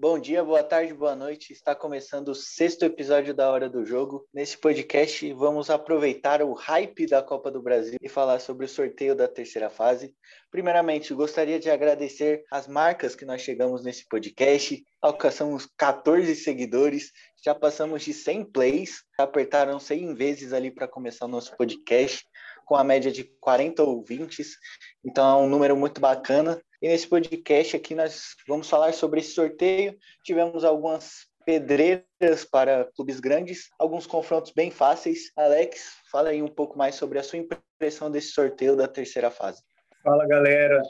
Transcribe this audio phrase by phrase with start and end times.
[0.00, 1.52] Bom dia, boa tarde, boa noite.
[1.52, 4.24] Está começando o sexto episódio da Hora do Jogo.
[4.32, 9.16] Nesse podcast, vamos aproveitar o hype da Copa do Brasil e falar sobre o sorteio
[9.16, 10.14] da terceira fase.
[10.52, 14.80] Primeiramente, gostaria de agradecer as marcas que nós chegamos nesse podcast.
[15.02, 17.10] Alcançamos 14 seguidores,
[17.44, 22.24] já passamos de 100 plays, apertaram 100 vezes ali para começar o nosso podcast,
[22.64, 24.58] com a média de 40 ouvintes.
[25.04, 26.62] Então, é um número muito bacana.
[26.80, 29.96] E nesse podcast aqui nós vamos falar sobre esse sorteio.
[30.22, 35.32] Tivemos algumas pedreiras para clubes grandes, alguns confrontos bem fáceis.
[35.36, 39.62] Alex, fala aí um pouco mais sobre a sua impressão desse sorteio da terceira fase.
[40.04, 40.80] Fala galera,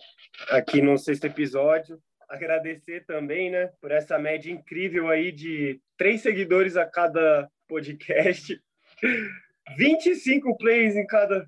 [0.50, 1.98] aqui no sexto episódio.
[2.28, 8.60] Agradecer também, né, por essa média incrível aí de três seguidores a cada podcast.
[9.78, 11.46] 25 plays em cada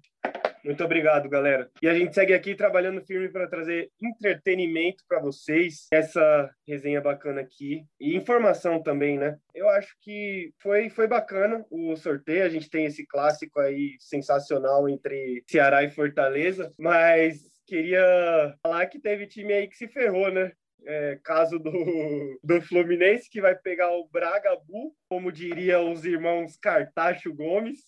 [0.64, 1.70] muito obrigado, galera.
[1.82, 7.40] E a gente segue aqui trabalhando firme para trazer entretenimento para vocês, essa resenha bacana
[7.40, 9.38] aqui e informação também, né?
[9.54, 12.44] Eu acho que foi, foi bacana o sorteio.
[12.44, 18.98] A gente tem esse clássico aí sensacional entre Ceará e Fortaleza, mas queria falar que
[18.98, 20.52] teve time aí que se ferrou, né?
[20.86, 21.70] É, caso do,
[22.42, 27.80] do Fluminense, que vai pegar o Bragabu, como diria os irmãos Cartacho Gomes,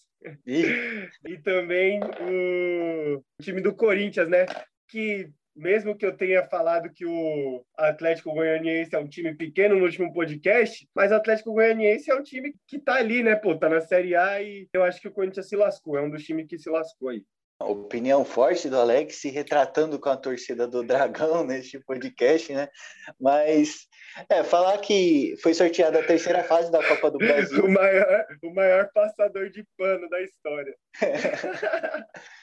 [0.46, 4.46] e também o time do Corinthians, né?
[4.88, 9.84] Que mesmo que eu tenha falado que o Atlético Goianiense é um time pequeno no
[9.84, 13.36] último podcast, mas o Atlético Goianiense é um time que tá ali, né?
[13.36, 16.10] Pô, tá na Série A e eu acho que o Corinthians se lascou, é um
[16.10, 17.22] dos times que se lascou aí.
[17.64, 22.68] Opinião forte do Alex, se retratando com a torcida do Dragão neste podcast, né?
[23.20, 23.88] Mas
[24.28, 27.64] é, falar que foi sorteada a terceira fase da Copa do Brasil.
[27.64, 30.74] o, maior, o maior passador de pano da história.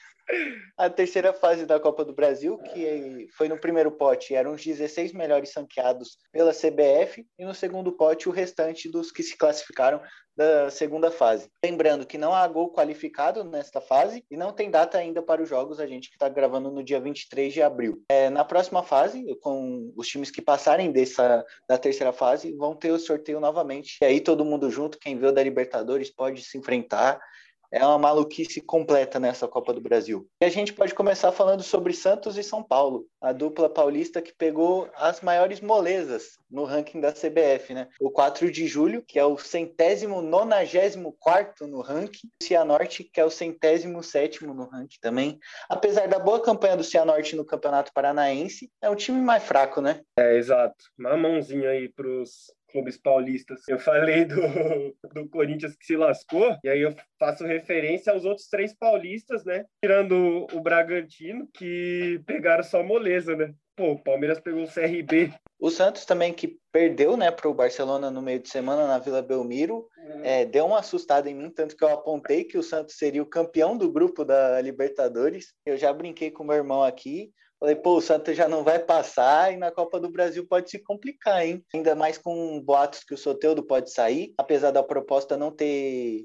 [0.76, 5.12] a terceira fase da Copa do Brasil, que foi no primeiro pote, eram os 16
[5.12, 10.00] melhores ranqueados pela CBF, e no segundo pote, o restante dos que se classificaram
[10.36, 11.50] da segunda fase.
[11.62, 15.48] Lembrando que não há gol qualificado nesta fase e não tem data ainda para os
[15.48, 18.02] jogos, a gente que está gravando no dia 23 de abril.
[18.08, 22.90] É, na próxima fase, com os times que passarem dessa da terceira fase, vão ter
[22.90, 23.98] o sorteio novamente.
[24.00, 27.20] E aí todo mundo junto, quem veio da Libertadores pode se enfrentar
[27.70, 30.26] é uma maluquice completa nessa Copa do Brasil.
[30.42, 34.34] E a gente pode começar falando sobre Santos e São Paulo, a dupla paulista que
[34.34, 37.88] pegou as maiores molezas no ranking da CBF, né?
[38.00, 43.20] O 4 de julho, que é o centésimo nonagésimo quarto no ranking, o Cianorte, que
[43.20, 45.38] é o centésimo sétimo no ranking também.
[45.68, 50.00] Apesar da boa campanha do Cianorte no Campeonato Paranaense, é um time mais fraco, né?
[50.18, 50.76] É, exato.
[50.98, 53.60] Uma mãozinha aí pros clubes paulistas.
[53.68, 54.36] Eu falei do,
[55.14, 59.64] do Corinthians que se lascou, e aí eu faço referência aos outros três paulistas, né?
[59.82, 63.52] Tirando o Bragantino, que pegaram só moleza, né?
[63.76, 65.32] Pô, o Palmeiras pegou o CRB.
[65.58, 69.22] O Santos também, que perdeu, né, para o Barcelona no meio de semana na Vila
[69.22, 70.24] Belmiro, uhum.
[70.24, 73.26] é, deu uma assustada em mim, tanto que eu apontei que o Santos seria o
[73.26, 75.54] campeão do grupo da Libertadores.
[75.64, 77.30] Eu já brinquei com meu irmão aqui.
[77.60, 80.78] Falei, pô, o Santos já não vai passar e na Copa do Brasil pode se
[80.78, 81.62] complicar, hein?
[81.74, 86.24] Ainda mais com boatos que o Soteudo pode sair, apesar da proposta não ter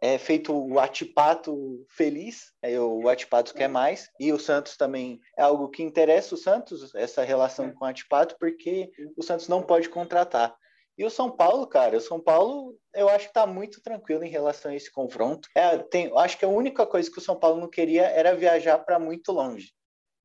[0.00, 5.42] é, feito o Atipato feliz, é, o Atipato quer mais, e o Santos também é
[5.42, 9.88] algo que interessa o Santos, essa relação com o Atipato, porque o Santos não pode
[9.88, 10.54] contratar.
[10.96, 14.30] E o São Paulo, cara, o São Paulo eu acho que está muito tranquilo em
[14.30, 15.48] relação a esse confronto.
[15.54, 18.78] É, tem, acho que a única coisa que o São Paulo não queria era viajar
[18.78, 19.75] para muito longe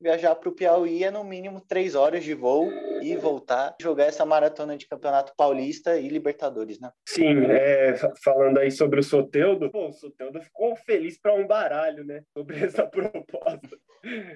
[0.01, 4.25] viajar para o Piauí é no mínimo três horas de voo e voltar jogar essa
[4.25, 6.91] maratona de campeonato paulista e Libertadores, né?
[7.07, 12.03] Sim, é, falando aí sobre o Soteudo, pô, o Soteudo ficou feliz para um baralho,
[12.03, 12.23] né?
[12.35, 13.77] Sobre essa proposta.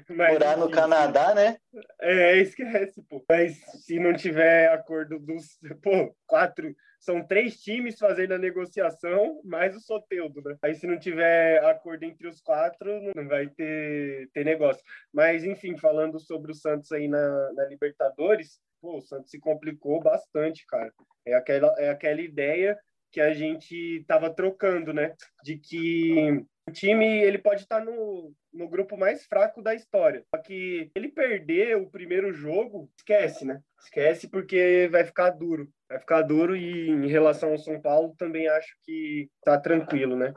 [0.10, 1.58] Mas, Morar no Canadá, né?
[2.00, 3.24] É, esquece, pô.
[3.28, 9.76] Mas se não tiver acordo dos, pô, quatro são três times fazendo a negociação, mais
[9.76, 10.58] o Soteudo, né?
[10.64, 14.84] Aí se não tiver acordo entre os quatro, não vai ter, ter negócio.
[15.14, 20.02] Mas, enfim, falando sobre o Santos aí na, na Libertadores, pô, o Santos se complicou
[20.02, 20.92] bastante, cara.
[21.24, 22.76] É aquela, é aquela ideia
[23.12, 25.14] que a gente tava trocando, né?
[25.44, 30.24] De que o time ele pode estar tá no, no grupo mais fraco da história.
[30.34, 33.62] Só que ele perder o primeiro jogo, esquece, né?
[33.84, 35.70] Esquece porque vai ficar duro.
[35.88, 40.34] Vai ficar duro e em relação ao São Paulo também acho que tá tranquilo, né?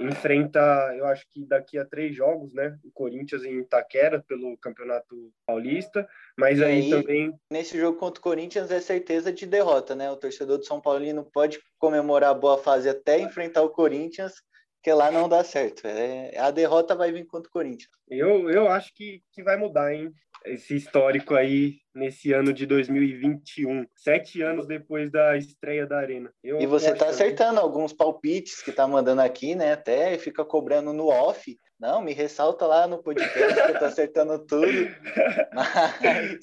[0.00, 0.60] Enfrenta,
[0.96, 2.78] eu acho que daqui a três jogos, né?
[2.84, 7.34] O Corinthians em Itaquera pelo Campeonato Paulista, mas aí, aí, também.
[7.50, 10.10] Nesse jogo contra o Corinthians é certeza de derrota, né?
[10.10, 14.34] O torcedor do São Paulino pode comemorar a boa fase até enfrentar o Corinthians,
[14.82, 15.86] que lá não dá certo.
[15.86, 17.90] É, a derrota vai vir contra o Corinthians.
[18.08, 20.12] Eu, eu acho que, que vai mudar, hein?
[20.44, 26.32] esse histórico aí nesse ano de 2021, sete anos depois da estreia da Arena.
[26.42, 29.72] Eu e você tá acertando alguns palpites que tá mandando aqui, né?
[29.72, 31.58] Até fica cobrando no off.
[31.78, 34.66] Não, me ressalta lá no podcast que eu tô acertando tudo.
[35.54, 36.38] Mas,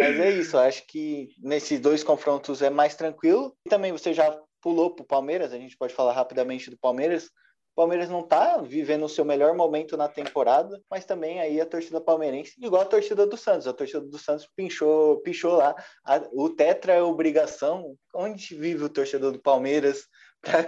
[0.00, 3.54] mas é isso, acho que nesses dois confrontos é mais tranquilo.
[3.66, 7.26] E também você já pulou pro Palmeiras, a gente pode falar rapidamente do Palmeiras.
[7.72, 11.66] O Palmeiras não está vivendo o seu melhor momento na temporada, mas também aí a
[11.66, 13.66] torcida palmeirense, igual a torcida do Santos.
[13.66, 15.74] A torcida do Santos pinchou, pinchou lá.
[16.04, 17.96] A, o Tetra é obrigação.
[18.14, 20.06] Onde vive o torcedor do Palmeiras?
[20.42, 20.64] Pra,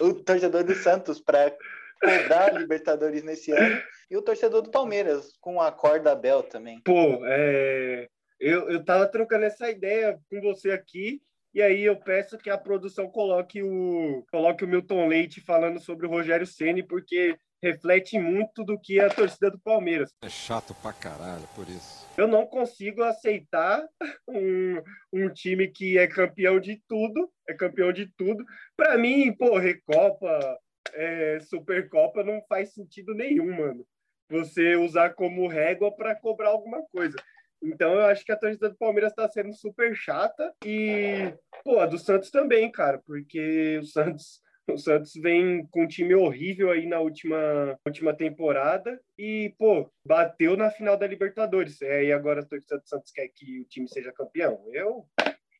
[0.00, 1.54] o torcedor do Santos para
[2.00, 3.82] cobrar Libertadores nesse ano.
[4.10, 6.80] E o torcedor do Palmeiras, com a corda Bel também.
[6.84, 8.08] Pô, é...
[8.40, 11.20] eu, eu tava trocando essa ideia com você aqui
[11.56, 16.06] e aí eu peço que a produção coloque o coloque o Milton Leite falando sobre
[16.06, 20.10] o Rogério Ceni porque reflete muito do que é a torcida do Palmeiras.
[20.22, 22.06] É chato pra caralho por isso.
[22.14, 23.82] Eu não consigo aceitar
[24.28, 28.44] um, um time que é campeão de tudo, é campeão de tudo.
[28.76, 30.58] Para mim, pô, Recopa,
[30.92, 33.82] é, Supercopa não faz sentido nenhum, mano.
[34.28, 37.16] Você usar como régua para cobrar alguma coisa.
[37.62, 41.32] Então eu acho que a torcida do Palmeiras está sendo super chata e,
[41.64, 46.14] pô, a do Santos também, cara, porque o Santos o Santos vem com um time
[46.14, 51.80] horrível aí na última, última temporada e, pô, bateu na final da Libertadores.
[51.82, 54.64] É, e agora a torcida do Santos quer que o time seja campeão.
[54.72, 55.06] Eu,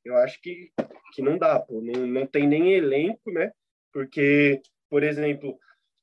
[0.04, 0.72] eu acho que,
[1.12, 1.80] que não dá, pô.
[1.80, 3.52] Não, não tem nem elenco, né?
[3.92, 4.60] Porque,
[4.90, 5.56] por exemplo,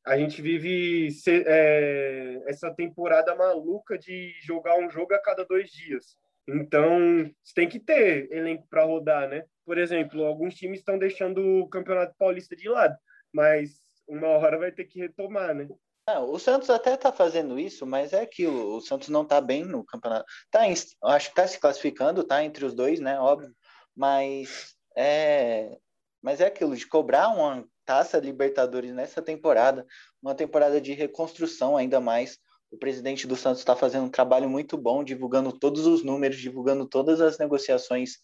[0.05, 6.17] a gente vive é, essa temporada maluca de jogar um jogo a cada dois dias.
[6.47, 9.45] Então, você tem que ter elenco para rodar, né?
[9.65, 12.97] Por exemplo, alguns times estão deixando o Campeonato Paulista de lado,
[13.33, 15.67] mas uma hora vai ter que retomar, né?
[16.05, 18.75] Não, o Santos até está fazendo isso, mas é aquilo.
[18.75, 20.25] O Santos não está bem no campeonato.
[20.51, 23.17] Tá em, acho que está se classificando, tá entre os dois, né?
[23.17, 23.55] Óbvio.
[23.95, 25.77] Mas é,
[26.21, 29.85] mas é aquilo de cobrar uma Taça Libertadores nessa temporada,
[30.21, 32.37] uma temporada de reconstrução ainda mais.
[32.71, 36.87] O presidente do Santos está fazendo um trabalho muito bom, divulgando todos os números, divulgando
[36.87, 38.17] todas as negociações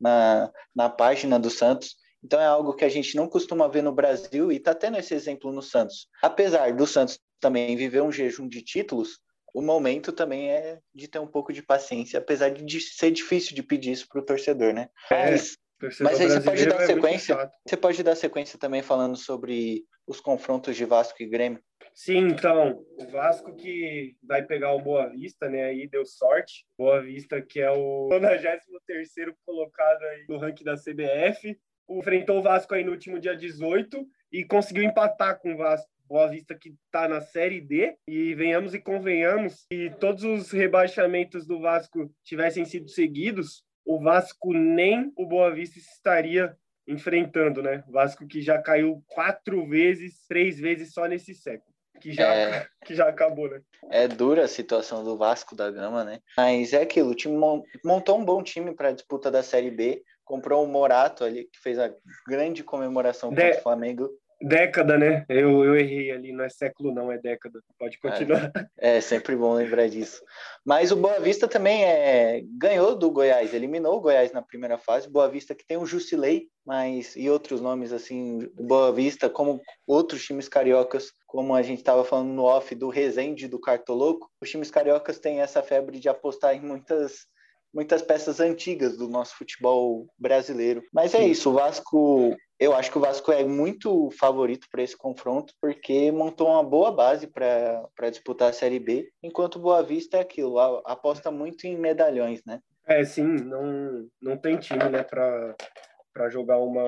[0.00, 1.96] na, na página do Santos.
[2.24, 5.14] Então é algo que a gente não costuma ver no Brasil e está tendo esse
[5.14, 6.08] exemplo no Santos.
[6.20, 9.20] Apesar do Santos também viver um jejum de títulos,
[9.52, 13.62] o momento também é de ter um pouco de paciência, apesar de ser difícil de
[13.62, 14.88] pedir isso para o torcedor, né?
[15.10, 15.30] É.
[15.30, 15.56] Mas
[16.00, 17.50] mas aí você pode dar é sequência.
[17.66, 21.62] Você pode dar sequência também falando sobre os confrontos de Vasco e Grêmio.
[21.94, 25.64] Sim, então, o Vasco que vai pegar o Boa Vista, né?
[25.64, 26.64] Aí deu sorte.
[26.78, 29.10] Boa Vista, que é o 93
[29.44, 31.58] colocado aí no ranking da CBF.
[31.90, 35.90] Enfrentou o Vasco aí no último dia 18 e conseguiu empatar com o Vasco.
[36.06, 41.46] Boa Vista que está na Série D e venhamos e convenhamos que todos os rebaixamentos
[41.46, 46.56] do Vasco tivessem sido seguidos, o Vasco nem o Boa Vista estaria
[46.86, 47.84] enfrentando, né?
[47.88, 51.72] O Vasco que já caiu quatro vezes, três vezes só nesse século.
[52.00, 53.60] Que já, é, que já acabou, né?
[53.90, 56.18] É dura a situação do Vasco da Gama, né?
[56.36, 57.36] Mas é aquilo, o time
[57.84, 61.60] montou um bom time para a disputa da Série B, comprou o Morato ali, que
[61.60, 61.92] fez a
[62.26, 63.58] grande comemoração contra De...
[63.58, 64.10] o Flamengo.
[64.42, 65.24] Década, né?
[65.28, 67.60] Eu, eu errei ali, não é século, não, é década.
[67.78, 68.50] Pode continuar.
[68.78, 70.22] É, é sempre bom lembrar disso.
[70.64, 75.08] Mas o Boa Vista também é, ganhou do Goiás, eliminou o Goiás na primeira fase.
[75.08, 80.24] Boa Vista que tem o Jusilei, mas e outros nomes assim, Boa Vista, como outros
[80.24, 84.28] times cariocas, como a gente estava falando no off do Resende do Cartoloco.
[84.40, 87.26] Os times cariocas têm essa febre de apostar em muitas
[87.72, 90.82] muitas peças antigas do nosso futebol brasileiro.
[90.92, 94.96] Mas é isso, o Vasco eu acho que o Vasco é muito favorito para esse
[94.96, 100.18] confronto, porque montou uma boa base para disputar a Série B, enquanto o Boa Vista
[100.18, 102.60] é aquilo, aposta muito em medalhões, né?
[102.86, 106.86] É, sim, não, não tem time né, para jogar uma,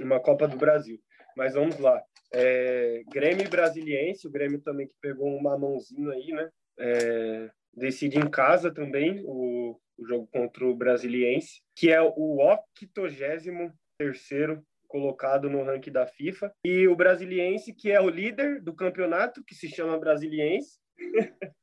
[0.00, 1.00] uma Copa do Brasil.
[1.36, 2.00] Mas vamos lá.
[2.32, 6.48] É, Grêmio Brasiliense, o Grêmio também que pegou um mamãozinho aí, né?
[6.78, 12.38] É, decide em casa também o, o jogo contra o Brasiliense, que é o
[12.80, 16.52] 83 terceiro colocado no ranking da FIFA.
[16.64, 20.78] E o Brasiliense, que é o líder do campeonato, que se chama Brasiliense.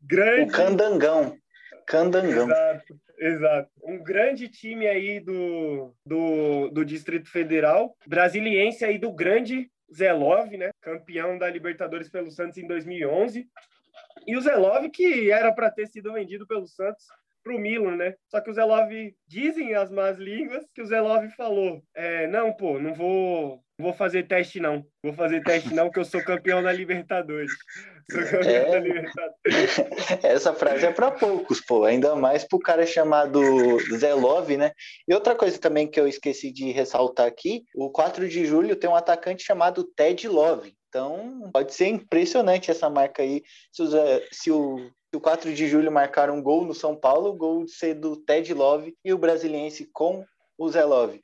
[0.00, 0.50] grande...
[0.50, 1.36] O Candangão.
[1.86, 2.46] Candangão.
[2.46, 3.70] Exato, exato.
[3.82, 7.96] Um grande time aí do, do, do Distrito Federal.
[8.06, 10.70] Brasiliense aí do grande Zelov, né?
[10.80, 13.48] Campeão da Libertadores pelo Santos em 2011.
[14.28, 17.06] E o Zelov, que era para ter sido vendido pelo Santos
[17.42, 18.14] para o Milan, né?
[18.28, 18.90] Só que o Zelov
[19.26, 24.26] dizem as más línguas que o Zelov falou: é, não, pô, não vou vou fazer
[24.26, 24.84] teste não.
[25.02, 27.50] Vou fazer teste não, que eu sou campeão da Libertadores.
[28.10, 28.70] Sou campeão é...
[28.70, 30.24] da Libertadores.
[30.24, 31.84] Essa frase é para poucos, pô.
[31.84, 33.40] Ainda mais pro cara chamado
[33.98, 34.72] Zé Love, né?
[35.06, 38.88] E outra coisa também que eu esqueci de ressaltar aqui, o 4 de julho tem
[38.88, 40.74] um atacante chamado Ted Love.
[40.88, 43.42] Então, pode ser impressionante essa marca aí.
[43.72, 43.86] Se, o,
[44.32, 47.68] se o, se o 4 de julho marcar um gol no São Paulo, o gol
[47.68, 50.24] ser do Ted Love e o Brasiliense com
[50.56, 51.20] o Zé Love.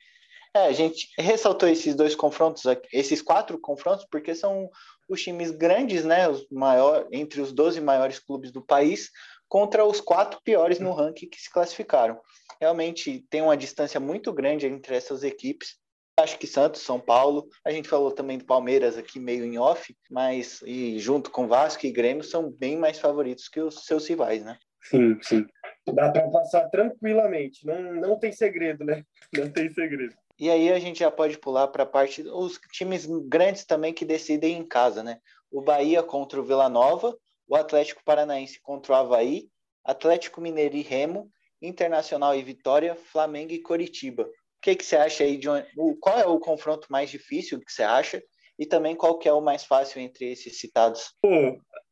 [0.55, 4.69] É, a gente ressaltou esses dois confrontos, esses quatro confrontos, porque são
[5.09, 9.11] os times grandes, né, os maior, entre os 12 maiores clubes do país,
[9.49, 12.19] contra os quatro piores no ranking que se classificaram.
[12.59, 15.75] Realmente tem uma distância muito grande entre essas equipes.
[16.17, 19.93] Acho que Santos, São Paulo, a gente falou também do Palmeiras aqui meio em off,
[20.09, 24.41] mas e junto com Vasco e Grêmio são bem mais favoritos que os seus rivais,
[24.41, 24.57] né?
[24.81, 25.45] Sim, sim.
[25.93, 29.03] Dá para passar tranquilamente, não, não tem segredo, né?
[29.35, 30.15] Não tem segredo.
[30.39, 34.05] E aí a gente já pode pular para a parte os times grandes também que
[34.05, 35.19] decidem em casa, né?
[35.51, 39.49] O Bahia contra o Vila Nova, o Atlético Paranaense contra o Havaí,
[39.83, 41.29] Atlético Mineiro e Remo,
[41.61, 44.29] Internacional e Vitória, Flamengo e Coritiba.
[44.65, 45.67] Que, que você acha aí de onde,
[46.01, 48.19] qual é o confronto mais difícil que você acha?
[48.57, 51.13] E também qual que é o mais fácil entre esses citados?
[51.21, 51.29] Pô,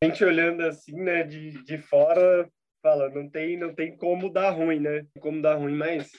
[0.01, 2.49] a gente olhando assim, né, de, de fora,
[2.81, 5.05] fala, não tem, não tem como dar ruim, né?
[5.19, 6.09] Como dar ruim, mas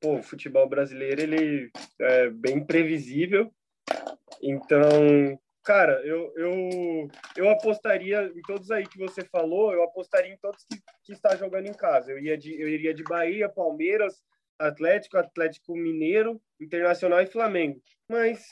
[0.00, 1.68] pô, o futebol brasileiro ele
[2.00, 3.52] é bem previsível.
[4.40, 10.38] Então, cara, eu, eu, eu apostaria em todos aí que você falou, eu apostaria em
[10.38, 12.12] todos que, que está jogando em casa.
[12.12, 14.22] Eu, ia de, eu iria de Bahia, Palmeiras,
[14.58, 17.80] Atlético, Atlético Mineiro, Internacional e Flamengo.
[18.08, 18.44] Mas,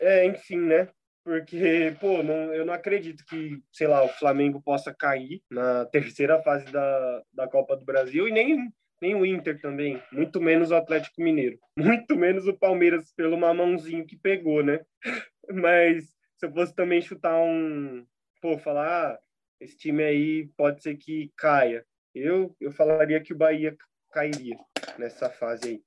[0.00, 0.88] é, enfim, né?
[1.24, 6.42] Porque, pô, não, eu não acredito que, sei lá, o Flamengo possa cair na terceira
[6.42, 10.74] fase da, da Copa do Brasil e nem nem o Inter também, muito menos o
[10.74, 14.80] Atlético Mineiro, muito menos o Palmeiras pelo mamãozinho que pegou, né?
[15.50, 16.04] Mas
[16.36, 18.04] se eu fosse também chutar um,
[18.42, 19.18] pô, falar, ah,
[19.58, 21.84] esse time aí pode ser que caia.
[22.14, 23.76] Eu eu falaria que o Bahia
[24.10, 24.56] cairia
[24.98, 25.82] nessa fase aí.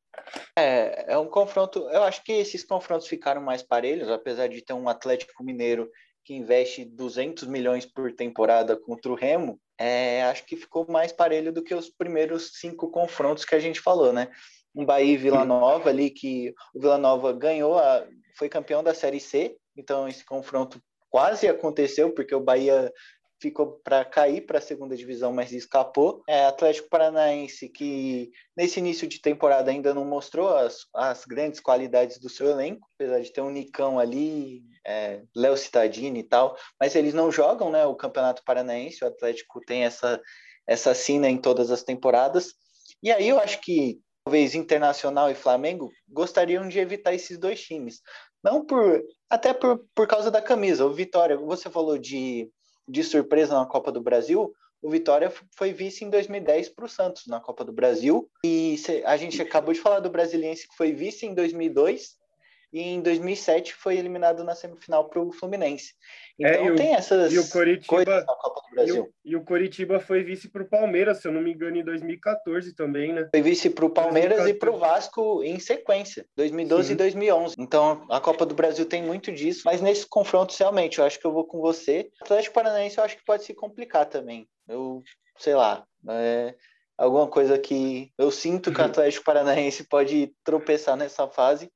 [0.58, 1.80] É, é um confronto.
[1.90, 5.90] Eu acho que esses confrontos ficaram mais parelhos, apesar de ter um Atlético Mineiro
[6.24, 11.52] que investe 200 milhões por temporada contra o Remo, é, acho que ficou mais parelho
[11.52, 14.30] do que os primeiros cinco confrontos que a gente falou, né?
[14.74, 18.94] Um Bahia e Vila Nova ali, que o Vila Nova ganhou, a, foi campeão da
[18.94, 22.92] Série C, então esse confronto quase aconteceu, porque o Bahia
[23.44, 26.24] ficou para cair para a segunda divisão, mas escapou.
[26.30, 32.20] É, Atlético Paranaense, que nesse início de temporada ainda não mostrou as, as grandes qualidades
[32.20, 36.96] do seu elenco, apesar de ter um Nicão ali, é, Léo Cittadini e tal, mas
[36.96, 40.22] eles não jogam né, o Campeonato Paranaense, o Atlético tem essa,
[40.66, 42.54] essa sina em todas as temporadas.
[43.04, 48.00] E aí eu acho que talvez Internacional e Flamengo gostariam de evitar esses dois times.
[48.42, 49.04] Não por.
[49.30, 50.86] Até por, por causa da camisa.
[50.86, 52.50] O Vitória, você falou de
[52.88, 57.26] de surpresa na Copa do Brasil, o Vitória foi vice em 2010 para o Santos
[57.28, 58.30] na Copa do Brasil.
[58.46, 58.76] E
[59.06, 62.18] a gente acabou de falar do Brasiliense que foi vice em 2002
[62.74, 65.94] e em 2007 foi eliminado na semifinal para o Fluminense.
[66.42, 68.96] É, então é, tem essas e o Coritiba, na Copa do Brasil.
[68.96, 71.78] E o, e o Coritiba foi vice para o Palmeiras, se eu não me engano,
[71.78, 73.30] em 2014 também, né?
[73.30, 74.52] Foi vice para o Palmeiras 2014.
[74.52, 76.94] e para o Vasco em sequência, 2012 Sim.
[76.94, 77.56] e 2011.
[77.60, 81.28] Então a Copa do Brasil tem muito disso, mas nesses confrontos realmente eu acho que
[81.28, 82.10] eu vou com você.
[82.22, 84.48] O Atlético Paranaense eu acho que pode se complicar também.
[84.68, 85.04] Eu
[85.38, 86.56] sei lá, é,
[86.98, 91.72] alguma coisa que eu sinto que o Atlético Paranaense pode tropeçar nessa fase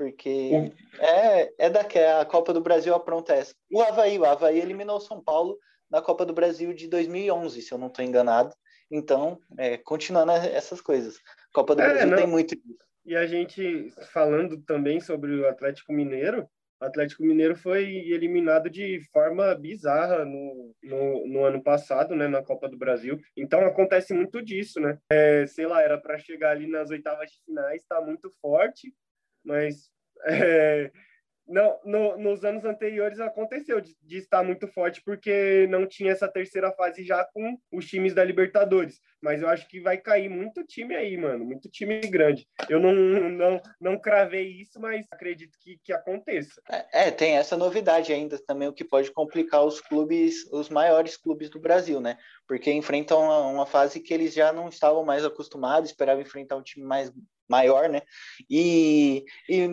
[0.00, 3.54] porque é, é daquela a Copa do Brasil apronta essa.
[3.70, 5.58] O Havaí, o Havaí eliminou o São Paulo
[5.90, 8.54] na Copa do Brasil de 2011, se eu não estou enganado.
[8.90, 11.18] Então, é, continuando essas coisas.
[11.52, 12.16] Copa do é, Brasil não.
[12.16, 12.78] tem muito disso.
[13.04, 16.48] E a gente falando também sobre o Atlético Mineiro,
[16.80, 22.42] o Atlético Mineiro foi eliminado de forma bizarra no, no, no, ano passado, né, na
[22.42, 23.20] Copa do Brasil.
[23.36, 24.96] Então acontece muito disso, né?
[25.12, 28.90] É, sei lá, era para chegar ali nas oitavas de finais, está muito forte,
[29.44, 29.90] mas
[30.26, 30.90] é,
[31.50, 36.28] não, no, nos anos anteriores aconteceu de, de, estar muito forte porque não tinha essa
[36.28, 39.00] terceira fase já com os times da Libertadores.
[39.20, 42.46] Mas eu acho que vai cair muito time aí, mano, muito time grande.
[42.68, 46.62] Eu não, não, não cravei isso, mas acredito que, que aconteça.
[46.70, 51.16] É, é, tem essa novidade ainda também, o que pode complicar os clubes, os maiores
[51.16, 52.16] clubes do Brasil, né?
[52.46, 56.62] Porque enfrentam uma, uma fase que eles já não estavam mais acostumados, esperavam enfrentar um
[56.62, 57.12] time mais
[57.50, 58.00] maior, né?
[58.48, 59.66] E, e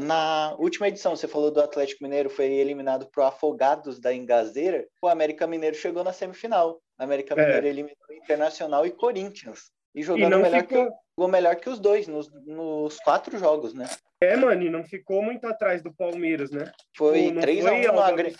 [0.00, 4.86] na última edição, você falou do Atlético Mineiro, foi eliminado para o Afogados da Engazeira.
[5.02, 6.80] O América Mineiro chegou na semifinal.
[6.98, 7.44] O América é.
[7.44, 10.86] Mineiro eliminou Internacional e Corinthians E jogando e melhor, ficou...
[10.86, 13.88] que, jogou melhor que os dois nos, nos quatro jogos, né?
[14.20, 16.70] É, mano, e não ficou muito atrás do Palmeiras, né?
[16.96, 18.36] Foi 3x1 no, agre...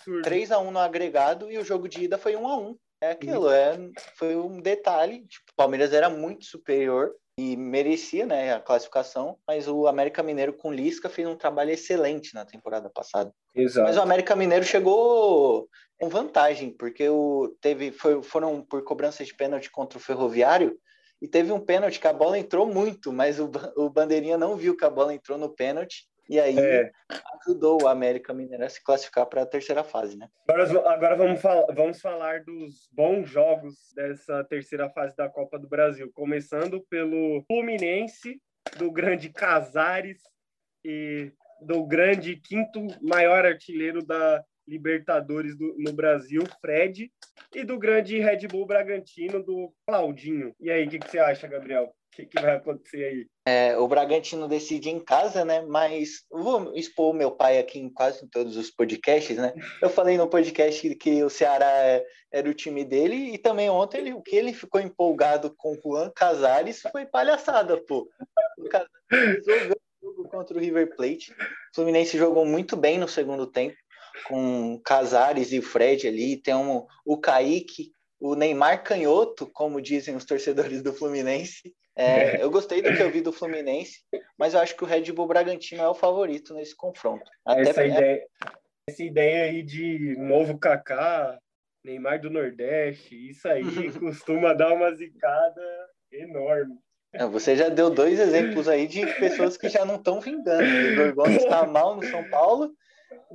[0.71, 2.77] no agregado e o jogo de ida foi 1x1.
[2.99, 3.77] É aquilo, é,
[4.17, 5.27] foi um detalhe.
[5.27, 10.55] Tipo, o Palmeiras era muito superior e merecia né, a classificação, mas o América Mineiro
[10.55, 13.31] com Lisca fez um trabalho excelente na temporada passada.
[13.55, 13.87] Exato.
[13.87, 19.35] Mas o América Mineiro chegou com vantagem, porque o, teve, foi, foram por cobrança de
[19.35, 20.79] pênalti contra o Ferroviário,
[21.21, 24.77] e teve um pênalti que a bola entrou muito, mas o, o Bandeirinha não viu
[24.77, 26.91] que a bola entrou no pênalti e aí é.
[27.41, 30.29] ajudou o América Mineiro a se classificar para a terceira fase, né?
[30.49, 35.69] Agora, agora vamos, falar, vamos falar dos bons jogos dessa terceira fase da Copa do
[35.69, 38.41] Brasil, começando pelo Fluminense,
[38.79, 40.23] do grande Casares
[40.85, 47.11] e do grande quinto maior artilheiro da Libertadores do, no Brasil, Fred,
[47.55, 50.55] e do grande Red Bull Bragantino, do Claudinho.
[50.61, 51.95] E aí, o que, que você acha, Gabriel?
[52.17, 53.27] Que, que vai acontecer aí?
[53.47, 55.61] É, o Bragantino decide em casa, né?
[55.61, 59.53] Mas vou expor meu pai aqui em quase todos os podcasts, né?
[59.83, 63.99] Eu falei no podcast que o Ceará é, era o time dele e também ontem
[63.99, 68.09] ele, o que ele ficou empolgado com o Juan Casares foi palhaçada, pô.
[68.59, 68.91] O Casares
[69.47, 71.33] resolveu o jogo contra o River Plate.
[71.33, 73.77] O Fluminense jogou muito bem no segundo tempo
[74.27, 80.17] com Casares e o Fred ali, tem um, o Kaique, o Neymar canhoto, como dizem
[80.17, 84.01] os torcedores do Fluminense, é, eu gostei do que eu vi do Fluminense,
[84.39, 87.25] mas eu acho que o Red Bull Bragantino é o favorito nesse confronto.
[87.45, 88.27] Até essa, ideia,
[88.87, 91.39] essa ideia aí de novo Kaká,
[91.83, 93.63] Neymar do Nordeste, isso aí
[93.99, 95.63] costuma dar uma zicada
[96.13, 96.75] enorme.
[97.15, 100.63] É, você já deu dois exemplos aí de pessoas que já não estão vingando.
[100.63, 102.71] O Igor Gomes está mal no São Paulo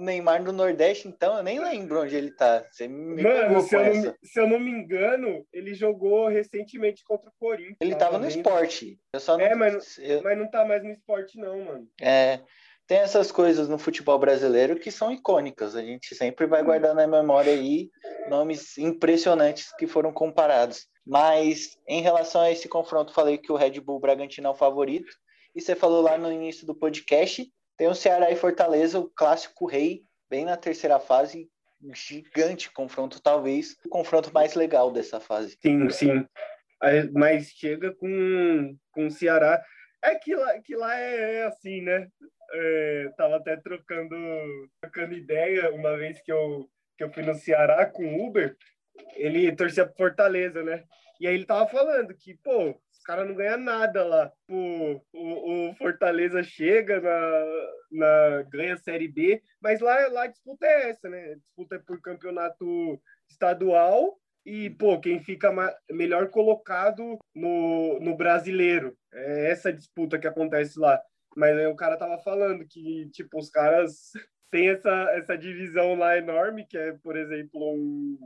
[0.02, 2.66] Neymar no Nordeste, então, eu nem lembro onde ele tá.
[2.72, 7.30] Você me Mano, se eu, não, se eu, não, me engano, ele jogou recentemente contra
[7.30, 7.78] o Corinthians.
[7.80, 9.00] Ele tava, no esporte.
[9.14, 10.22] Eu só não, é, mas, eu...
[10.24, 11.88] mas não tá mais no esporte, não, mano.
[12.02, 12.40] É.
[12.88, 15.76] Tem essas coisas no futebol brasileiro que são icônicas.
[15.76, 17.90] A gente sempre vai guardar na memória aí
[18.30, 20.88] nomes impressionantes que foram comparados.
[21.06, 25.12] Mas em relação a esse confronto, falei que o Red Bull Bragantino é o favorito.
[25.56, 27.50] E você falou lá no início do podcast
[27.82, 31.50] tem o Ceará e Fortaleza, o clássico rei, bem na terceira fase,
[31.96, 35.58] gigante confronto, talvez o confronto mais legal dessa fase.
[35.60, 36.28] Sim, sim.
[37.12, 39.60] Mas chega com, com o Ceará.
[40.00, 42.08] É que lá, que lá é, é assim, né?
[42.54, 44.16] É, tava até trocando,
[44.80, 48.56] trocando ideia uma vez que eu, que eu fui no Ceará com o Uber.
[49.16, 50.84] Ele torcia pro Fortaleza, né?
[51.22, 54.34] E aí ele tava falando que, pô, os caras não ganham nada lá.
[54.50, 57.46] O, o, o, Fortaleza chega na,
[57.92, 61.34] na ganha Série B, mas lá, lá a disputa é essa, né?
[61.34, 65.54] A disputa é por campeonato estadual e, pô, quem fica
[65.92, 68.98] melhor colocado no, no brasileiro.
[69.14, 71.00] É essa disputa que acontece lá.
[71.38, 74.10] Mas aí o cara tava falando que, tipo, os caras
[74.50, 78.18] têm essa, essa divisão lá enorme, que é, por exemplo, um,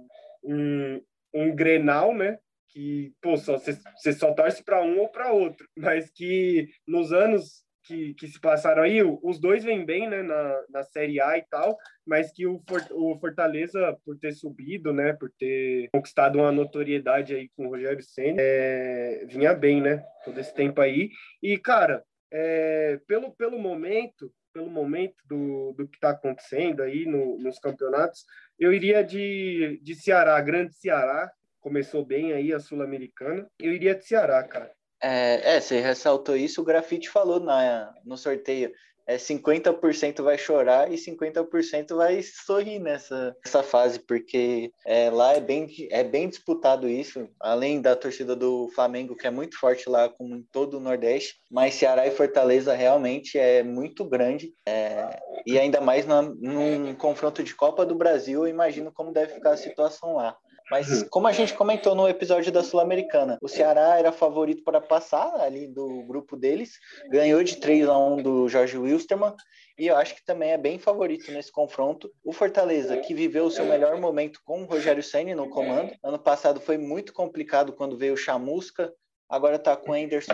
[0.46, 1.02] um,
[1.34, 2.40] um Grenal, né?
[2.76, 8.14] Que, pô, você só torce para um ou para outro, mas que nos anos que,
[8.16, 11.78] que se passaram aí, os dois vêm bem, né, na, na Série A e tal,
[12.06, 12.62] mas que o,
[12.92, 18.04] o Fortaleza, por ter subido, né, por ter conquistado uma notoriedade aí com o Rogério
[18.04, 21.10] Senna, é, vinha bem, né, todo esse tempo aí.
[21.42, 27.38] E, cara, é, pelo, pelo momento, pelo momento do, do que está acontecendo aí no,
[27.38, 28.26] nos campeonatos,
[28.60, 31.32] eu iria de, de Ceará, Grande Ceará,
[31.66, 33.48] começou bem aí a Sul-Americana.
[33.60, 34.72] Eu iria de Ceará, cara.
[35.02, 38.72] É, é, você ressaltou isso, o Grafite falou na, no sorteio.
[39.08, 45.40] É 50% vai chorar e 50% vai sorrir nessa, nessa fase, porque é, lá é
[45.40, 50.10] bem, é bem disputado isso, além da torcida do Flamengo, que é muito forte lá,
[50.10, 55.60] como em todo o Nordeste, mas Ceará e Fortaleza realmente é muito grande, é, e
[55.60, 59.58] ainda mais na, num confronto de Copa do Brasil, eu imagino como deve ficar a
[59.58, 60.36] situação lá.
[60.70, 65.40] Mas como a gente comentou no episódio da Sul-Americana, o Ceará era favorito para passar
[65.40, 69.36] ali do grupo deles, ganhou de 3 a 1 do Jorge Wilstermann,
[69.78, 72.10] e eu acho que também é bem favorito nesse confronto.
[72.24, 75.94] O Fortaleza, que viveu o seu melhor momento com o Rogério Ceni no comando.
[76.04, 78.92] Ano passado foi muito complicado quando veio o Chamusca,
[79.30, 80.34] agora está com o Anderson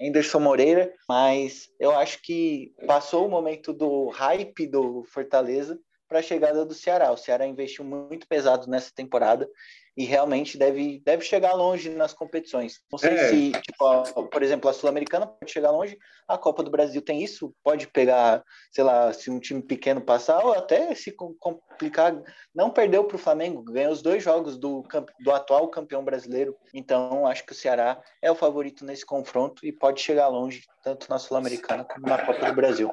[0.00, 5.78] Anderson Moreira, mas eu acho que passou o momento do hype do Fortaleza
[6.10, 7.12] para a chegada do Ceará.
[7.12, 9.48] O Ceará investiu muito pesado nessa temporada
[9.96, 12.80] e realmente deve, deve chegar longe nas competições.
[12.90, 13.28] Não sei é.
[13.28, 15.96] se, tipo, a, por exemplo, a Sul-Americana pode chegar longe,
[16.26, 18.42] a Copa do Brasil tem isso, pode pegar,
[18.72, 22.20] sei lá, se um time pequeno passar, ou até se complicar,
[22.52, 24.84] não perdeu para o Flamengo, ganhou os dois jogos do,
[25.20, 26.56] do atual campeão brasileiro.
[26.74, 31.08] Então, acho que o Ceará é o favorito nesse confronto e pode chegar longe, tanto
[31.08, 32.90] na Sul-Americana como na Copa do Brasil.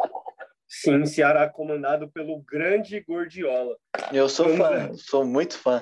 [0.67, 3.77] Sim, Ceará comandado pelo grande Gordiola.
[4.12, 5.82] Eu sou fã, sou muito fã.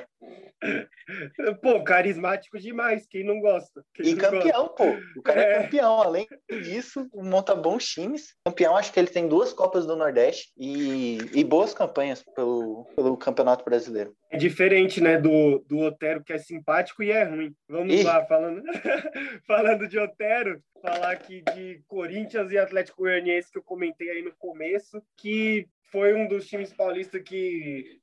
[1.62, 3.84] Pô, carismático demais, quem não gosta?
[3.94, 4.76] Quem e não campeão, gosta?
[4.76, 5.20] pô.
[5.20, 5.52] O cara é.
[5.52, 5.64] é.
[5.64, 6.02] campeão.
[6.02, 6.28] Além
[6.64, 8.36] disso, monta bons times.
[8.46, 13.18] Campeão, acho que ele tem duas Copas do Nordeste e, e boas campanhas pelo, pelo
[13.18, 14.16] Campeonato Brasileiro.
[14.32, 17.54] É diferente, né, do, do Otero, que é simpático e é ruim.
[17.70, 18.64] Vamos lá, falando,
[19.48, 24.36] falando de Otero, falar aqui de Corinthians e Atlético Goianiense, que eu comentei aí no
[24.36, 28.00] começo, que foi um dos times paulistas que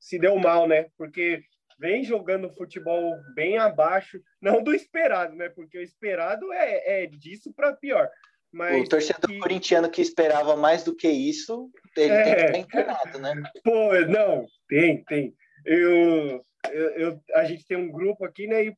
[0.00, 0.86] se deu mal, né?
[0.96, 1.42] Porque
[1.78, 5.48] vem jogando futebol bem abaixo, não do esperado, né?
[5.48, 8.08] Porque o esperado é, é disso para pior.
[8.52, 9.38] Mas o torcedor que...
[9.38, 12.52] corintiano que esperava mais do que isso, ele é...
[12.52, 13.42] tem que estar encarnado, né?
[13.62, 15.34] Pô, não, tem, tem.
[15.64, 18.64] Eu, eu, eu, a gente tem um grupo aqui, né?
[18.64, 18.76] E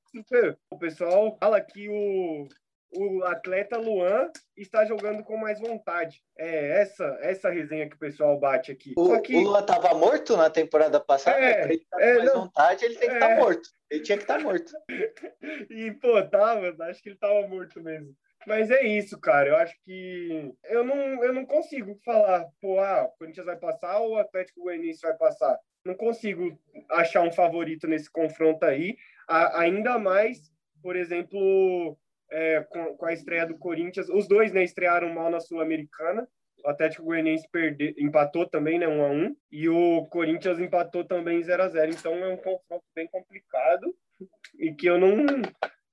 [0.71, 2.49] o pessoal fala que o,
[2.92, 6.22] o atleta Luan está jogando com mais vontade.
[6.37, 8.94] É essa essa resenha que o pessoal bate aqui.
[8.96, 9.37] O, que...
[9.37, 12.85] o Luan estava morto na temporada passada, é, ele tá com é, mais não, vontade,
[12.85, 13.35] ele tem que estar é...
[13.35, 13.68] tá morto.
[13.90, 14.72] Ele tinha que estar tá morto.
[15.70, 18.14] e, pô, tava, acho que ele estava morto mesmo.
[18.46, 19.48] Mas é isso, cara.
[19.48, 23.98] Eu acho que eu não, eu não consigo falar, pô, ah, o Corinthians vai passar
[23.98, 25.59] ou o Atlético Goianiense vai passar.
[25.85, 26.59] Não consigo
[26.90, 28.96] achar um favorito nesse confronto aí.
[29.29, 31.98] A, ainda mais, por exemplo,
[32.31, 34.09] é, com, com, a estreia do Corinthians.
[34.09, 36.29] Os dois né, estrearam mal na Sul-Americana.
[36.64, 41.43] O Atlético Goianiense perde, empatou também, né, 1 a 1 e o Corinthians empatou também
[41.43, 43.95] 0 a 0 Então é um confronto bem complicado
[44.59, 45.25] e que eu não,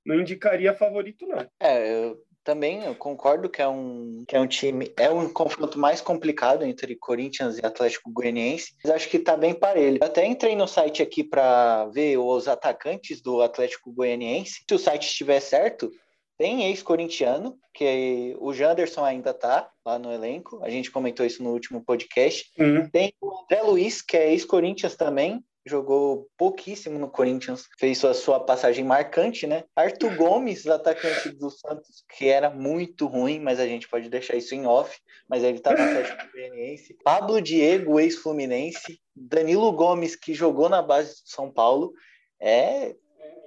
[0.06, 1.48] não indicaria favorito, não.
[1.60, 5.80] É, eu também eu concordo que é um, que é um time, é um confronto
[5.80, 9.98] mais complicado entre Corinthians e Atlético Goianiense, mas acho que tá bem parelho.
[10.00, 14.64] Eu até entrei no site aqui para ver os atacantes do Atlético Goianiense.
[14.70, 15.92] Se o site estiver certo,
[16.38, 20.60] tem ex-corintiano, que o Janderson ainda tá lá no elenco.
[20.64, 22.52] A gente comentou isso no último podcast.
[22.58, 22.90] Uhum.
[22.90, 25.44] Tem o André Luiz, que é ex-Corinthians também.
[25.68, 29.64] Jogou pouquíssimo no Corinthians, fez sua, sua passagem marcante, né?
[29.76, 34.54] Arthur Gomes, atacante do Santos, que era muito ruim, mas a gente pode deixar isso
[34.54, 36.96] em off, mas ele tá no Atlético Goianiense.
[37.04, 39.00] Pablo Diego, ex-Fluminense.
[39.16, 41.94] Danilo Gomes, que jogou na base do São Paulo.
[42.40, 42.94] É,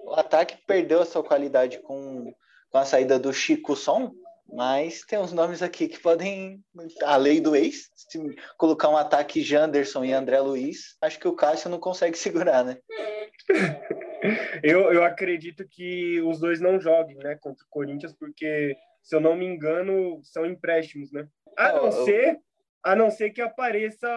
[0.05, 2.33] o ataque perdeu a sua qualidade com
[2.71, 4.13] com a saída do Chico Som,
[4.51, 6.63] mas tem uns nomes aqui que podem,
[7.03, 8.19] a lei do ex, se
[8.57, 12.79] colocar um ataque Janderson e André Luiz, acho que o Cássio não consegue segurar, né?
[14.63, 19.21] Eu, eu acredito que os dois não joguem, né, contra o Corinthians, porque, se eu
[19.21, 21.29] não me engano, são empréstimos, né?
[21.57, 22.39] A não, ser,
[22.83, 24.09] a não ser que apareça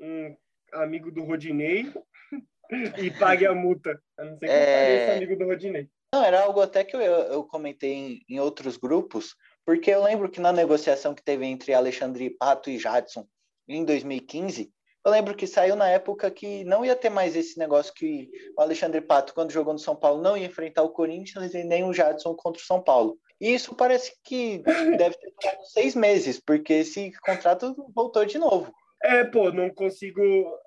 [0.00, 0.36] um
[0.72, 1.92] amigo do Rodinei
[2.96, 4.00] e pague a multa.
[4.16, 4.72] A não ser que é...
[4.72, 5.88] apareça amigo do Rodinei.
[6.12, 10.28] Não, era algo até que eu, eu comentei em, em, outros grupos, porque eu lembro
[10.28, 13.26] que na negociação que teve entre Alexandre Pato e Jadson
[13.68, 14.72] em 2015,
[15.04, 18.60] eu lembro que saiu na época que não ia ter mais esse negócio que o
[18.60, 21.92] Alexandre Pato, quando jogou no São Paulo, não ia enfrentar o Corinthians e nem o
[21.92, 23.16] Jadson contra o São Paulo.
[23.40, 24.58] E isso parece que
[24.98, 28.74] deve ter durado seis meses, porque esse contrato voltou de novo.
[29.02, 30.22] É, pô, não consigo.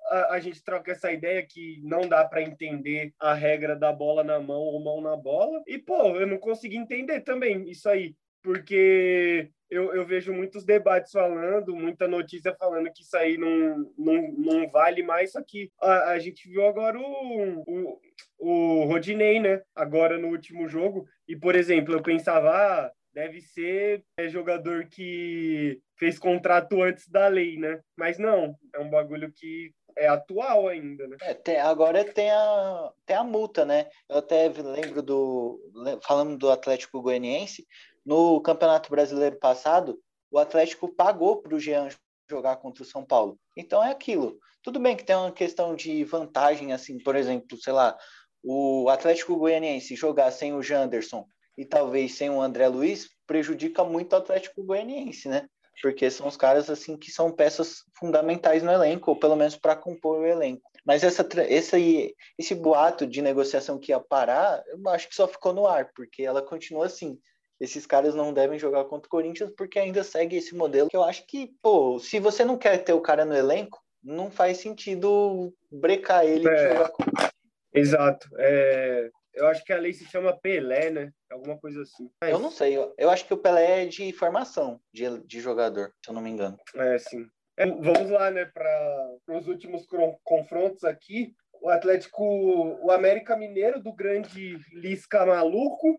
[0.08, 4.24] A, a gente troca essa ideia que não dá para entender a regra da bola
[4.24, 5.62] na mão ou mão na bola.
[5.66, 8.14] E, pô, eu não consigo entender também isso aí.
[8.42, 14.32] Porque eu, eu vejo muitos debates falando, muita notícia falando que isso aí não, não,
[14.32, 15.32] não vale mais.
[15.32, 18.00] Só que a, a gente viu agora o, o,
[18.38, 19.62] o Rodinei, né?
[19.74, 21.06] Agora no último jogo.
[21.26, 27.28] E, por exemplo, eu pensava, ah, deve ser é, jogador que fez contrato antes da
[27.28, 27.80] lei, né?
[27.96, 31.16] Mas não, é um bagulho que é atual ainda, né?
[31.22, 33.88] É, tem, agora tem a, tem a multa, né?
[34.08, 35.60] Eu até lembro do.
[36.02, 37.64] Falando do Atlético Goianiense,
[38.04, 39.98] no Campeonato Brasileiro passado,
[40.30, 41.88] o Atlético pagou para o Jean
[42.28, 43.38] jogar contra o São Paulo.
[43.56, 44.38] Então é aquilo.
[44.62, 47.96] Tudo bem que tem uma questão de vantagem, assim, por exemplo, sei lá,
[48.42, 54.12] o Atlético Goianiense jogar sem o Janderson e talvez sem o André Luiz, prejudica muito
[54.12, 55.46] o Atlético Goianiense, né?
[55.82, 59.74] Porque são os caras assim que são peças fundamentais no elenco, ou pelo menos para
[59.74, 60.70] compor o elenco.
[60.84, 65.52] Mas essa, esse, esse boato de negociação que ia parar, eu acho que só ficou
[65.52, 67.18] no ar, porque ela continua assim.
[67.60, 71.04] Esses caras não devem jogar contra o Corinthians porque ainda segue esse modelo que eu
[71.04, 75.52] acho que, pô, se você não quer ter o cara no elenco, não faz sentido
[75.70, 76.68] brecar ele é.
[76.68, 77.30] jogar contra
[77.72, 78.28] Exato.
[78.38, 81.10] É, eu acho que a lei se chama Pelé, né?
[81.30, 82.08] Alguma coisa assim.
[82.20, 82.30] Mas...
[82.30, 82.76] Eu não sei.
[82.76, 86.22] Eu, eu, acho que o Pelé é de formação de, de jogador, se eu não
[86.22, 86.56] me engano.
[86.76, 87.26] É, sim.
[87.56, 89.86] É, vamos lá, né, para os últimos
[90.22, 91.34] confrontos aqui.
[91.62, 95.98] O Atlético, o América Mineiro do grande Lisca maluco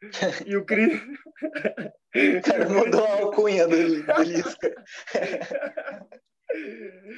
[0.46, 1.00] e o Cris.
[2.14, 4.84] O cara mudou a alcunha do, do Lisca.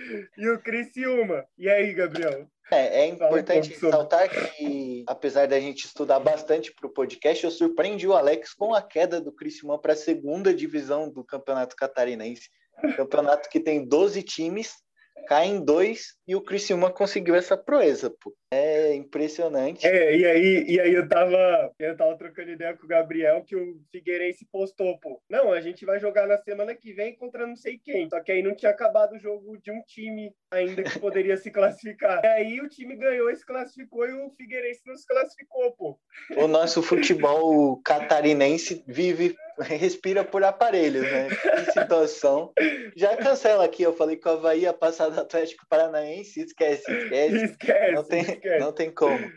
[0.36, 1.44] e o Criciúma.
[1.58, 2.48] E aí, Gabriel?
[2.70, 7.50] É, é importante um ressaltar que, apesar da gente estudar bastante para o podcast, eu
[7.50, 12.48] surpreendi o Alex com a queda do Criciúma para a segunda divisão do Campeonato Catarinense.
[12.96, 14.83] Campeonato que tem 12 times
[15.24, 18.34] cai em dois e o Criciúma conseguiu essa proeza, pô.
[18.50, 19.86] É impressionante.
[19.86, 23.56] É, e aí, e aí eu tava, eu tava trocando ideia com o Gabriel que
[23.56, 25.20] o Figueirense postou, pô.
[25.28, 28.08] Não, a gente vai jogar na semana que vem contra não sei quem.
[28.08, 31.50] Só que aí não tinha acabado o jogo de um time ainda que poderia se
[31.50, 32.24] classificar.
[32.24, 35.98] E aí o time ganhou e se classificou e o Figueirense não se classificou, pô.
[36.36, 39.34] O nosso futebol catarinense vive
[39.78, 41.28] respira por aparelhos, né?
[41.28, 42.52] Que situação.
[42.96, 47.44] Já cancela aqui, eu falei que o Havaí ia passar do Atlético Paranaense, esquece, esquece.
[47.44, 48.58] Esquece, não tem, esquece.
[48.58, 49.30] Não tem como.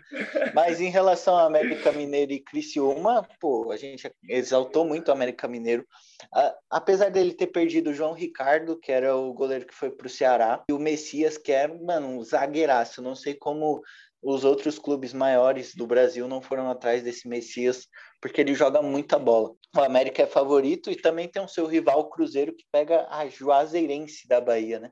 [0.54, 5.48] Mas em relação ao América Mineiro e Criciúma, pô, a gente exaltou muito o América
[5.48, 5.86] Mineiro.
[6.34, 10.08] A, apesar dele ter perdido o João Ricardo, que era o goleiro que foi para
[10.08, 13.02] o Ceará, e o Messias, que era, mano, um zagueiraço.
[13.02, 13.82] Não sei como
[14.22, 17.88] os outros clubes maiores do Brasil não foram atrás desse Messias,
[18.22, 19.54] porque ele joga muita bola.
[19.78, 24.28] O América é favorito e também tem o seu rival Cruzeiro, que pega a Juazeirense
[24.28, 24.90] da Bahia, né?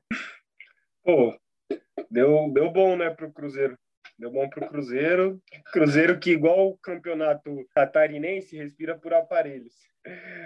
[1.02, 1.36] Pô,
[2.08, 3.76] deu, deu bom, né, pro Cruzeiro.
[4.16, 5.42] Deu bom pro Cruzeiro.
[5.72, 9.74] Cruzeiro que, igual o campeonato catarinense, respira por aparelhos.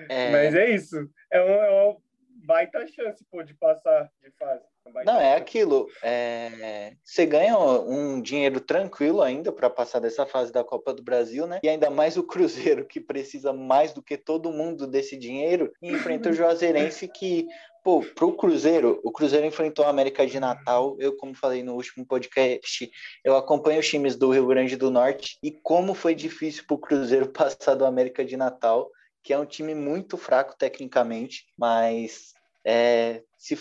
[0.08, 0.32] É...
[0.32, 0.96] Mas é isso.
[1.30, 1.96] É uma, é uma
[2.42, 4.64] baita chance, pô, de passar de fase.
[5.04, 5.88] Não, é aquilo.
[6.02, 6.94] É...
[7.04, 11.60] Você ganha um dinheiro tranquilo ainda para passar dessa fase da Copa do Brasil, né?
[11.62, 15.92] E ainda mais o Cruzeiro, que precisa mais do que todo mundo desse dinheiro, e
[15.92, 17.46] enfrenta o Juazeirense, que,
[17.84, 20.96] pô, pro Cruzeiro, o Cruzeiro enfrentou a América de Natal.
[20.98, 22.90] Eu, como falei no último podcast,
[23.24, 27.28] eu acompanho os times do Rio Grande do Norte, e como foi difícil pro Cruzeiro
[27.30, 28.90] passar do América de Natal
[29.22, 32.32] que é um time muito fraco tecnicamente, mas
[32.66, 33.58] é, se,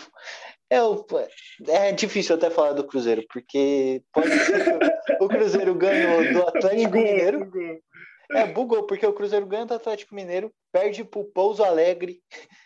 [0.70, 0.78] é,
[1.68, 6.92] é difícil até falar do Cruzeiro, porque pode ser que o Cruzeiro ganhou do Atlético
[6.92, 7.46] bugou, Mineiro.
[7.46, 7.80] Bugou.
[8.32, 12.22] É, bugou, porque o Cruzeiro ganha do Atlético Mineiro, perde pro Pouso Alegre,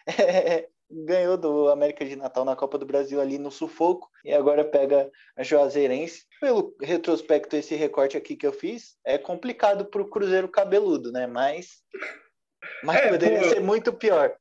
[0.08, 4.66] é, ganhou do América de Natal na Copa do Brasil ali no sufoco, e agora
[4.66, 6.26] pega a Juazeirense.
[6.42, 11.26] Pelo retrospecto, esse recorte aqui que eu fiz, é complicado pro Cruzeiro cabeludo, né?
[11.28, 11.82] Mas,
[12.84, 14.36] mas é, poderia pô, ser muito pior.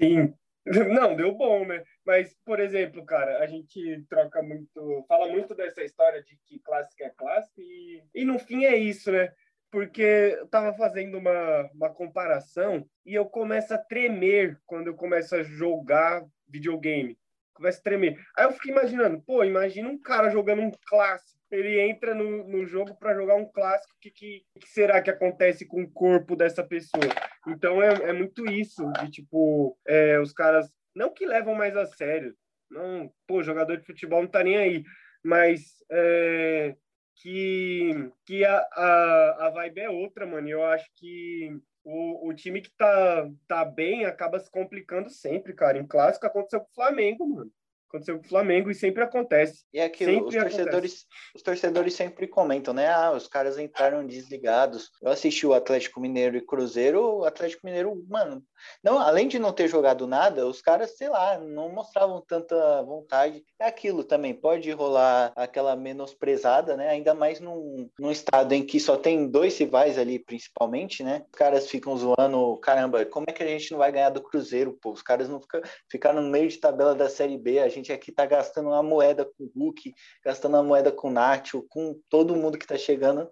[0.00, 0.32] Sim,
[0.88, 1.82] Não, deu bom, né?
[2.04, 7.02] Mas, por exemplo, cara, a gente troca muito, fala muito dessa história de que clássico
[7.02, 9.32] é clássico e, e no fim é isso, né?
[9.70, 15.34] Porque eu tava fazendo uma, uma comparação e eu começo a tremer quando eu começo
[15.34, 17.18] a jogar videogame.
[17.52, 18.18] Começo a tremer.
[18.36, 21.38] Aí eu fico imaginando, pô, imagina um cara jogando um clássico.
[21.50, 23.94] Ele entra no, no jogo para jogar um clássico.
[23.94, 27.04] O que, que, que, será que acontece com o corpo dessa pessoa?
[27.48, 31.86] Então é, é muito isso, de tipo, é, os caras não que levam mais a
[31.86, 32.34] sério,
[32.70, 34.84] não, pô, jogador de futebol não tá nem aí,
[35.22, 36.76] mas é,
[37.16, 40.48] que, que a, a, a vibe é outra, mano.
[40.48, 41.50] Eu acho que
[41.84, 45.78] o, o time que tá, tá bem acaba se complicando sempre, cara.
[45.78, 47.52] Em clássico aconteceu com o Flamengo, mano
[47.88, 49.64] aconteceu com o Flamengo e sempre acontece.
[49.72, 52.88] E é aquilo, os torcedores, os torcedores sempre comentam, né?
[52.88, 54.90] Ah, os caras entraram desligados.
[55.02, 58.42] Eu assisti o Atlético Mineiro e Cruzeiro, o Atlético Mineiro, mano,
[58.82, 63.44] não, além de não ter jogado nada, os caras, sei lá, não mostravam tanta vontade.
[63.58, 66.88] É aquilo também, pode rolar aquela menosprezada, né?
[66.88, 71.24] Ainda mais num, num estado em que só tem dois rivais ali, principalmente, né?
[71.32, 74.78] Os caras ficam zoando, caramba, como é que a gente não vai ganhar do Cruzeiro,
[74.80, 74.92] pô?
[74.92, 77.92] Os caras não ficam, ficaram no meio de tabela da Série B, a gente gente
[77.92, 81.98] aqui tá gastando uma moeda com o Hulk, gastando uma moeda com o Nacho, com
[82.08, 83.30] todo mundo que tá chegando.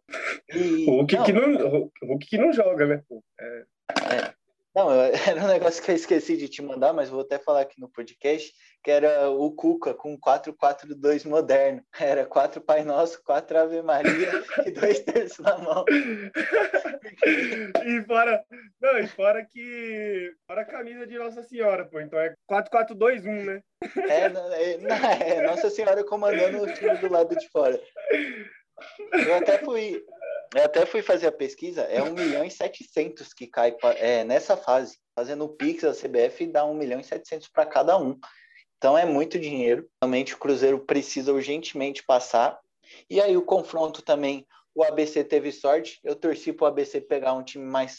[0.55, 3.03] E, Hulk, não, que não, Hulk que não joga, né?
[3.39, 3.65] É.
[4.15, 4.35] É.
[4.77, 4.91] Não,
[5.27, 7.89] era um negócio que eu esqueci de te mandar, mas vou até falar aqui no
[7.89, 8.53] podcast,
[8.85, 11.83] que era o Cuca com 442 moderno.
[11.99, 14.31] Era quatro Pai Nosso, quatro Ave Maria
[14.67, 15.83] e dois terços na mão.
[17.25, 18.45] e fora,
[18.81, 23.61] não, e fora que fora a camisa de Nossa Senhora, pô, então é 4421, né?
[24.09, 24.27] É,
[24.63, 27.81] é, é Nossa Senhora comandando o time do lado de fora.
[29.13, 30.03] Eu até fui,
[30.55, 34.57] eu até fui fazer a pesquisa, é 1 milhão e 700 que cai é, nessa
[34.57, 34.99] fase.
[35.19, 38.19] Fazendo o Pix, a CBF dá 1 milhão e 700 para cada um.
[38.77, 39.89] Então é muito dinheiro.
[40.03, 42.59] Realmente o Cruzeiro precisa urgentemente passar.
[43.09, 44.47] E aí o confronto também,
[44.77, 45.99] o ABC teve sorte.
[46.05, 47.97] Eu torci para o ABC pegar um time mais,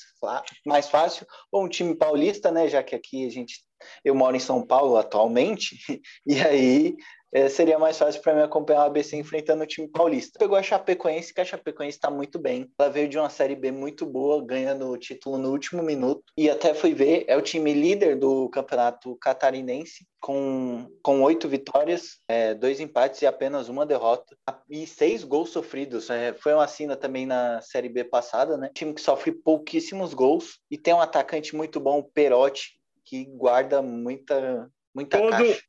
[0.63, 2.69] mais fácil, ou um time paulista, né?
[2.69, 3.65] Já que aqui a gente
[4.03, 5.75] eu moro em São Paulo atualmente,
[6.25, 6.95] e aí
[7.31, 10.39] é, seria mais fácil para mim acompanhar o ABC enfrentando o time paulista.
[10.39, 12.69] Pegou a Chapecoense, que a Chapecoense está muito bem.
[12.79, 16.23] Ela veio de uma Série B muito boa, ganhando o título no último minuto.
[16.37, 22.19] E até fui ver, é o time líder do campeonato catarinense, com, com oito vitórias,
[22.27, 24.35] é, dois empates e apenas uma derrota.
[24.69, 26.09] E seis gols sofridos.
[26.09, 28.71] É, foi uma assina também na Série B passada, né?
[28.73, 33.81] Time que sofre pouquíssimos gols e tem um atacante muito bom, o Perotti, que guarda
[33.81, 35.61] muita, muita todo, caixa.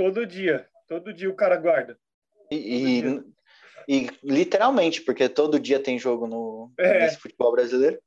[0.00, 0.66] Todo dia.
[0.88, 1.94] Todo dia o cara guarda.
[2.50, 2.56] E,
[2.96, 3.22] e,
[3.86, 7.00] e, literalmente, porque todo dia tem jogo no é.
[7.00, 8.00] nesse futebol brasileiro.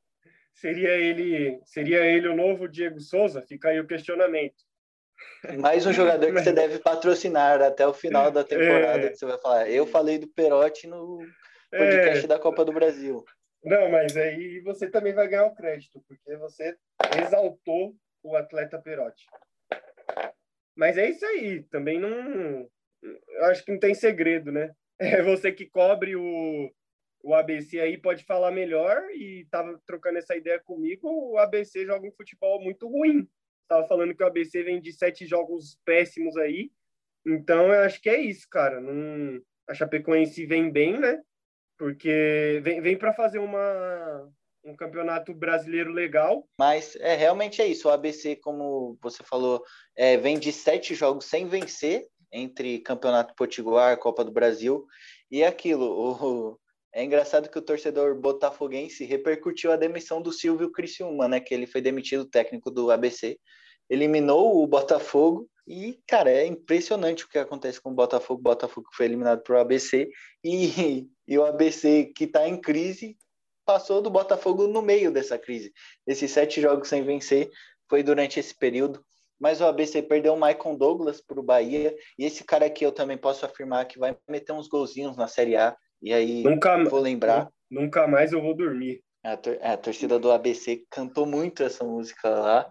[0.56, 3.44] Seria ele, seria ele o novo Diego Souza?
[3.44, 4.56] Fica aí o questionamento.
[5.60, 9.10] Mais um jogador que você deve patrocinar até o final da temporada, é.
[9.12, 9.70] que você vai falar.
[9.70, 11.20] Eu falei do Perotti no
[11.70, 12.28] podcast é.
[12.28, 13.24] da Copa do Brasil.
[13.64, 16.76] Não, mas aí você também vai ganhar o crédito, porque você
[17.22, 19.28] exaltou o atleta Perotti.
[20.76, 22.70] Mas é isso aí, também não.
[23.02, 24.74] Eu acho que não tem segredo, né?
[25.00, 26.72] É você que cobre o,
[27.24, 31.10] o ABC aí pode falar melhor e tava trocando essa ideia comigo.
[31.10, 33.28] O ABC joga um futebol muito ruim.
[33.68, 36.72] Tava falando que o ABC vem de sete jogos péssimos aí.
[37.26, 38.80] Então eu acho que é isso, cara.
[38.80, 39.42] Não...
[39.68, 41.22] A Chapecoense vem bem, né?
[41.78, 44.32] Porque vem, vem para fazer uma,
[44.64, 46.48] um campeonato brasileiro legal.
[46.58, 47.88] Mas é realmente é isso.
[47.88, 49.64] O ABC, como você falou,
[49.96, 54.86] é, vem de sete jogos sem vencer entre Campeonato Potiguar, Copa do Brasil
[55.30, 55.86] e é aquilo.
[55.86, 56.60] O,
[56.94, 61.40] é engraçado que o torcedor botafoguense repercutiu a demissão do Silvio Criciúma, né?
[61.40, 63.40] Que ele foi demitido técnico do ABC,
[63.90, 68.40] eliminou o Botafogo e, cara, é impressionante o que acontece com o Botafogo.
[68.40, 70.10] O Botafogo foi eliminado para o ABC
[70.44, 73.18] e, e o ABC que está em crise
[73.66, 75.74] passou do Botafogo no meio dessa crise.
[76.06, 77.50] Esses sete jogos sem vencer
[77.90, 79.04] foi durante esse período.
[79.40, 81.96] Mas o ABC perdeu o Michael Douglas para o Bahia.
[82.18, 85.56] E esse cara aqui eu também posso afirmar que vai meter uns golzinhos na Série
[85.56, 85.76] A.
[86.02, 87.50] E aí nunca, vou lembrar.
[87.70, 89.02] Nunca mais eu vou dormir.
[89.24, 92.70] A, tor a torcida do ABC cantou muito essa música lá.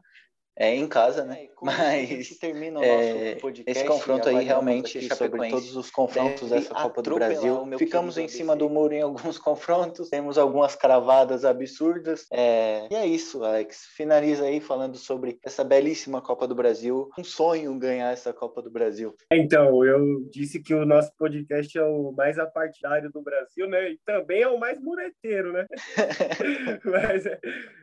[0.56, 1.48] É em casa, né?
[1.62, 7.00] Mas termina o é, podcast, esse confronto aí realmente sobre todos os confrontos dessa Copa
[7.00, 7.66] do Brasil.
[7.78, 12.26] Ficamos em cima do muro em alguns confrontos, temos algumas cravadas absurdas.
[12.32, 13.86] É, e é isso, Alex.
[13.96, 17.08] Finaliza aí falando sobre essa belíssima Copa do Brasil.
[17.18, 19.14] Um sonho ganhar essa Copa do Brasil.
[19.32, 23.92] Então, eu disse que o nosso podcast é o mais apartidário do Brasil, né?
[23.92, 25.66] E também é o mais mureteiro, né?
[26.84, 27.38] Mas é,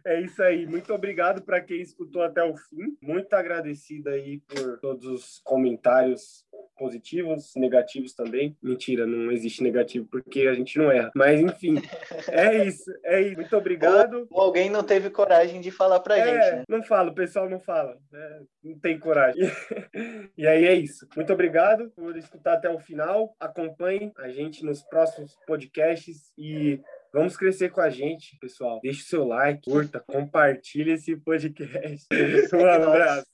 [0.05, 0.67] é isso aí.
[0.67, 2.97] Muito obrigado para quem escutou até o fim.
[3.01, 6.45] Muito agradecida aí por todos os comentários
[6.77, 8.57] positivos, negativos também.
[8.63, 11.11] Mentira, não existe negativo porque a gente não erra.
[11.13, 11.75] Mas enfim,
[12.31, 12.91] é isso.
[13.03, 13.35] É isso.
[13.35, 14.27] Muito obrigado.
[14.31, 16.55] Ou, ou alguém não teve coragem de falar pra é, gente.
[16.57, 16.63] Né?
[16.69, 17.97] Não fala, o pessoal não fala.
[18.11, 18.41] Né?
[18.63, 19.41] Não tem coragem.
[20.37, 21.07] e aí é isso.
[21.15, 23.35] Muito obrigado por escutar até o final.
[23.39, 26.79] Acompanhe a gente nos próximos podcasts e
[27.13, 28.79] Vamos crescer com a gente, pessoal.
[28.83, 32.07] Deixe o seu like, curta, compartilhe esse podcast.
[32.53, 33.25] Um abraço.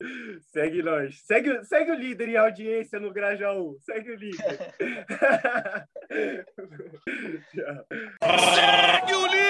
[0.51, 1.21] Segue nós.
[1.25, 3.77] Segue, segue o líder em audiência no Grajaú.
[3.81, 4.59] Segue o líder.
[8.21, 9.44] Segue o líder.